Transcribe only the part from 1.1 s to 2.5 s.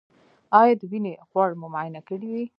غوړ مو معاینه کړي دي؟